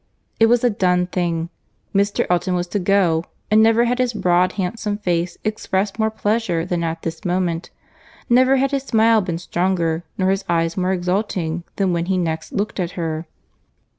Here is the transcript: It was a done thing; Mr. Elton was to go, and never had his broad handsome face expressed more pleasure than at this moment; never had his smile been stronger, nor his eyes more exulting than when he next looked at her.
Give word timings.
It 0.39 0.47
was 0.47 0.63
a 0.63 0.69
done 0.71 1.05
thing; 1.05 1.49
Mr. 1.93 2.25
Elton 2.27 2.55
was 2.55 2.65
to 2.69 2.79
go, 2.79 3.23
and 3.51 3.61
never 3.61 3.85
had 3.85 3.99
his 3.99 4.13
broad 4.13 4.53
handsome 4.53 4.97
face 4.97 5.37
expressed 5.43 5.99
more 5.99 6.09
pleasure 6.09 6.65
than 6.65 6.83
at 6.83 7.03
this 7.03 7.23
moment; 7.23 7.69
never 8.27 8.55
had 8.55 8.71
his 8.71 8.81
smile 8.81 9.21
been 9.21 9.37
stronger, 9.37 10.03
nor 10.17 10.31
his 10.31 10.43
eyes 10.49 10.75
more 10.75 10.91
exulting 10.91 11.65
than 11.75 11.93
when 11.93 12.05
he 12.07 12.17
next 12.17 12.51
looked 12.51 12.79
at 12.79 12.93
her. 12.97 13.27